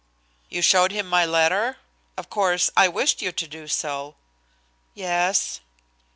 "You 0.49 0.63
showed 0.63 0.91
him 0.91 1.07
my 1.07 1.27
letter? 1.27 1.77
Of 2.17 2.27
course, 2.27 2.71
I 2.75 2.87
wished 2.87 3.21
you 3.21 3.31
to 3.33 3.47
do 3.47 3.67
so." 3.67 4.15
"Yes." 4.95 5.59